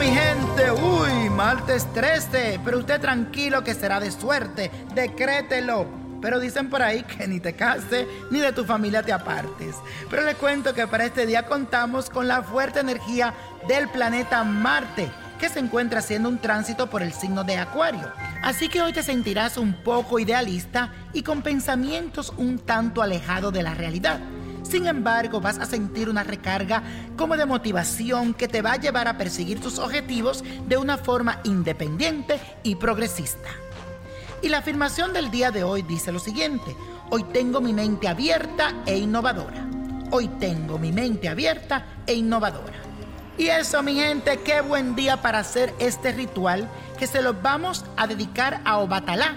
[0.00, 5.86] Mi gente, uy, martes 13, pero usted tranquilo que será de suerte, decrételo.
[6.22, 9.76] Pero dicen por ahí que ni te cases ni de tu familia te apartes.
[10.08, 13.34] Pero les cuento que para este día contamos con la fuerte energía
[13.68, 18.10] del planeta Marte, que se encuentra haciendo un tránsito por el signo de Acuario.
[18.42, 23.62] Así que hoy te sentirás un poco idealista y con pensamientos un tanto alejados de
[23.62, 24.18] la realidad.
[24.70, 26.84] Sin embargo, vas a sentir una recarga
[27.16, 31.40] como de motivación que te va a llevar a perseguir tus objetivos de una forma
[31.42, 33.48] independiente y progresista.
[34.42, 36.76] Y la afirmación del día de hoy dice lo siguiente,
[37.10, 39.66] hoy tengo mi mente abierta e innovadora.
[40.12, 42.78] Hoy tengo mi mente abierta e innovadora.
[43.36, 47.84] Y eso, mi gente, qué buen día para hacer este ritual que se lo vamos
[47.96, 49.34] a dedicar a Obatalá.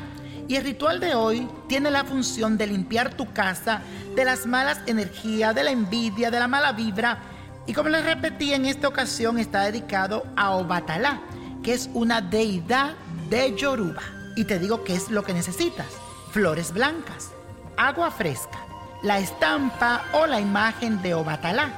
[0.48, 3.82] Y el ritual de hoy tiene la función de limpiar tu casa
[4.16, 7.20] de las malas energías, de la envidia, de la mala vibra.
[7.66, 11.22] Y como les repetí, en esta ocasión está dedicado a Obatalá,
[11.64, 12.94] que es una deidad
[13.30, 14.02] de Yoruba.
[14.36, 15.88] Y te digo qué es lo que necesitas.
[16.32, 17.30] Flores blancas,
[17.78, 18.60] agua fresca,
[19.02, 21.72] la estampa o la imagen de Obatalá,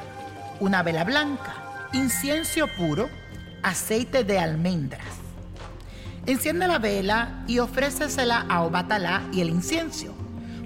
[0.60, 1.54] una vela blanca,
[1.94, 3.10] incienso puro,
[3.62, 5.25] aceite de almendras.
[6.28, 10.16] Enciende la vela y ofrécesela a Obatalá y el incienso.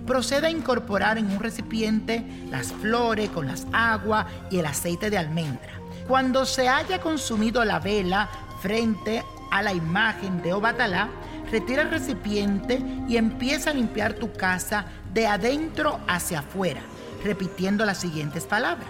[0.07, 5.17] Procede a incorporar en un recipiente las flores con las aguas y el aceite de
[5.17, 5.73] almendra.
[6.07, 8.29] Cuando se haya consumido la vela
[8.61, 9.21] frente
[9.51, 11.09] a la imagen de Obatalá,
[11.51, 16.81] retira el recipiente y empieza a limpiar tu casa de adentro hacia afuera,
[17.23, 18.89] repitiendo las siguientes palabras.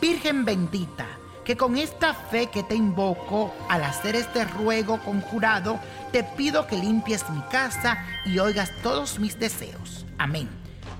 [0.00, 1.06] Virgen bendita,
[1.44, 5.78] que con esta fe que te invoco al hacer este ruego conjurado,
[6.12, 10.06] te pido que limpies mi casa y oigas todos mis deseos.
[10.18, 10.48] Amén.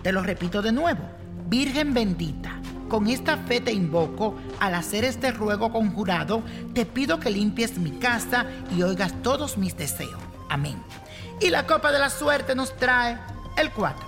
[0.02, 1.02] Te lo repito de nuevo.
[1.48, 6.42] Virgen bendita, con esta fe te invoco al hacer este ruego conjurado,
[6.74, 10.20] te pido que limpies mi casa y oigas todos mis deseos.
[10.48, 10.82] Amén.
[11.40, 13.18] Y la copa de la suerte nos trae
[13.56, 14.06] el 4,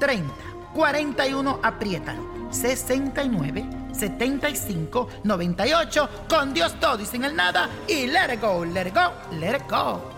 [0.00, 0.32] 30,
[0.74, 8.64] 41, apriétalo, 69, 75, 98, con Dios todo y sin el nada, y let go,
[8.64, 10.14] let go, let go.